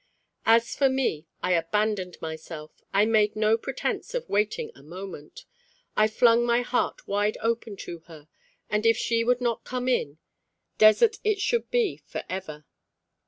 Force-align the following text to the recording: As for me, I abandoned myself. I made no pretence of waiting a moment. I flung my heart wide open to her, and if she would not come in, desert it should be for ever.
As 0.47 0.75
for 0.75 0.89
me, 0.89 1.27
I 1.43 1.51
abandoned 1.53 2.17
myself. 2.23 2.71
I 2.91 3.05
made 3.05 3.35
no 3.35 3.55
pretence 3.55 4.15
of 4.15 4.27
waiting 4.27 4.71
a 4.73 4.81
moment. 4.81 5.45
I 5.95 6.07
flung 6.07 6.43
my 6.43 6.61
heart 6.63 7.07
wide 7.07 7.37
open 7.39 7.75
to 7.85 7.99
her, 8.07 8.27
and 8.67 8.83
if 8.87 8.97
she 8.97 9.23
would 9.23 9.41
not 9.41 9.63
come 9.63 9.87
in, 9.87 10.17
desert 10.79 11.17
it 11.23 11.39
should 11.39 11.69
be 11.69 11.97
for 11.97 12.23
ever. 12.27 12.65